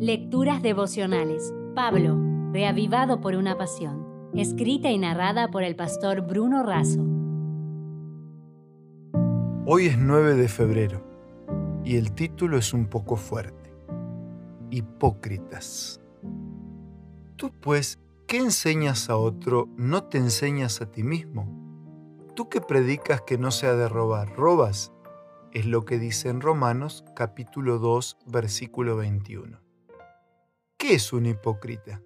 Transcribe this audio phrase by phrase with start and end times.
[0.00, 1.52] Lecturas devocionales.
[1.74, 2.16] Pablo,
[2.52, 4.30] reavivado por una pasión.
[4.32, 7.04] Escrita y narrada por el pastor Bruno Razo.
[9.66, 11.02] Hoy es 9 de febrero
[11.82, 13.74] y el título es un poco fuerte.
[14.70, 16.00] Hipócritas.
[17.34, 21.48] Tú pues, ¿qué enseñas a otro, no te enseñas a ti mismo?
[22.36, 24.92] Tú que predicas que no se ha de robar, robas.
[25.50, 29.67] Es lo que dice en Romanos capítulo 2, versículo 21.
[30.88, 32.00] ¿Qué es un hipócrita?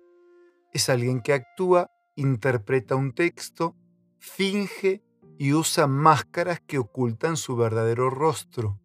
[0.73, 3.77] Es alguien que actúa, interpreta un texto,
[4.19, 5.05] finge
[5.39, 8.81] y usa máscaras que ocultan su verdadero rostro.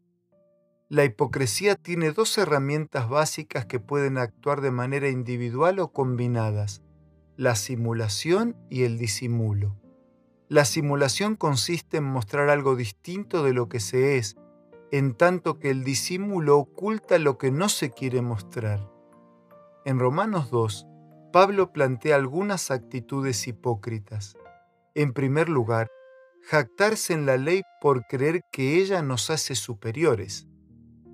[0.88, 6.84] La hipocresía tiene dos herramientas básicas que pueden actuar de manera individual o combinadas,
[7.36, 9.82] la simulación y el disimulo.
[10.48, 14.38] La simulación consiste en mostrar algo distinto de lo que se es,
[14.92, 18.96] en tanto que el disimulo oculta lo que no se quiere mostrar.
[19.88, 20.86] En Romanos 2,
[21.32, 24.36] Pablo plantea algunas actitudes hipócritas.
[24.96, 25.88] En primer lugar,
[26.44, 30.46] jactarse en la ley por creer que ella nos hace superiores.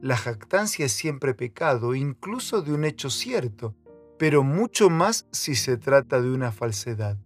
[0.01, 3.75] La jactancia es siempre pecado, incluso de un hecho cierto,
[4.17, 7.19] pero mucho más si se trata de una falsedad.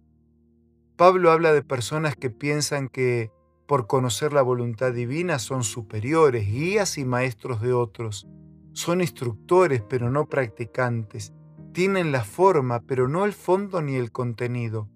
[0.96, 3.32] Pablo habla de personas que piensan que,
[3.66, 8.28] por conocer la voluntad divina, son superiores, guías y maestros de otros.
[8.74, 11.32] Son instructores, pero no practicantes,
[11.78, 14.88] tienen la forma, pero no el fondo ni el contenido.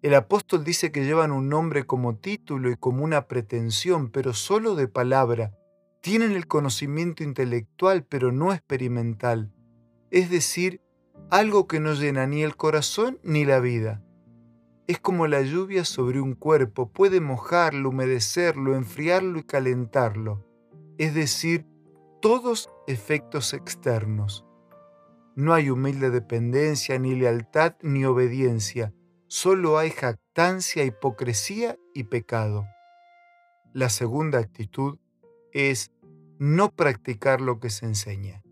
[0.00, 4.74] El apóstol dice que llevan un nombre como título y como una pretensión, pero solo
[4.74, 5.52] de palabra.
[6.00, 9.52] Tienen el conocimiento intelectual, pero no experimental.
[10.10, 10.80] Es decir,
[11.28, 14.02] algo que no llena ni el corazón ni la vida.
[14.86, 20.46] Es como la lluvia sobre un cuerpo, puede mojarlo, humedecerlo, enfriarlo y calentarlo.
[20.96, 21.66] Es decir,
[22.22, 24.46] todos efectos externos.
[25.34, 28.92] No hay humilde dependencia, ni lealtad, ni obediencia.
[29.28, 32.66] Solo hay jactancia, hipocresía y pecado.
[33.72, 34.98] La segunda actitud
[35.52, 35.90] es
[36.38, 38.42] no practicar lo que se enseña.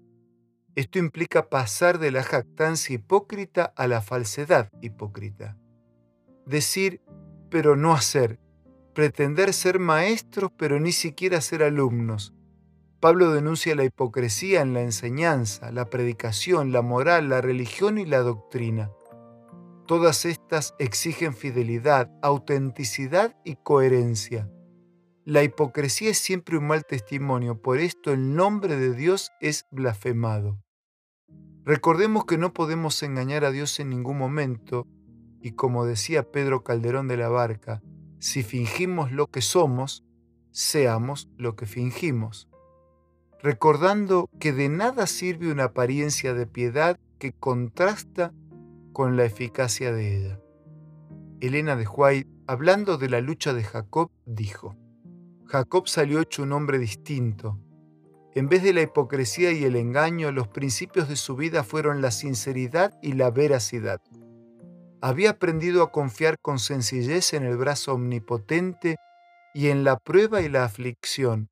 [0.74, 5.58] Esto implica pasar de la jactancia hipócrita a la falsedad hipócrita.
[6.46, 7.02] Decir,
[7.50, 8.40] pero no hacer.
[8.94, 12.34] Pretender ser maestros, pero ni siquiera ser alumnos
[13.00, 18.18] Pablo denuncia la hipocresía en la enseñanza, la predicación, la moral, la religión y la
[18.18, 18.90] doctrina.
[19.86, 24.50] Todas estas exigen fidelidad, autenticidad y coherencia.
[25.24, 30.62] La hipocresía es siempre un mal testimonio, por esto el nombre de Dios es blasfemado.
[31.64, 34.86] Recordemos que no podemos engañar a Dios en ningún momento,
[35.40, 37.80] y como decía Pedro Calderón de la Barca,
[38.18, 40.04] si fingimos lo que somos,
[40.50, 42.49] seamos lo que fingimos
[43.42, 48.32] recordando que de nada sirve una apariencia de piedad que contrasta
[48.92, 50.40] con la eficacia de ella.
[51.40, 54.76] Elena de White, hablando de la lucha de Jacob, dijo,
[55.46, 57.58] Jacob salió hecho un hombre distinto.
[58.34, 62.10] En vez de la hipocresía y el engaño, los principios de su vida fueron la
[62.10, 64.00] sinceridad y la veracidad.
[65.00, 68.96] Había aprendido a confiar con sencillez en el brazo omnipotente
[69.54, 71.48] y en la prueba y la aflicción,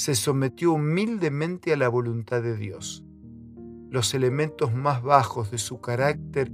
[0.00, 3.04] se sometió humildemente a la voluntad de Dios.
[3.90, 6.50] Los elementos más bajos de su carácter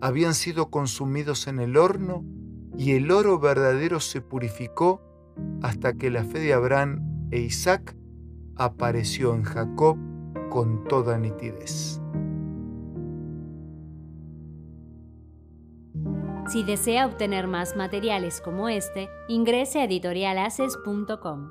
[0.00, 2.24] habían sido consumidos en el horno
[2.78, 5.02] y el oro verdadero se purificó
[5.60, 7.94] hasta que la fe de Abraham e Isaac
[8.56, 9.98] apareció en Jacob
[10.48, 12.00] con toda nitidez.
[16.48, 21.50] Si desea obtener más materiales como este, ingrese a editorialaces.com.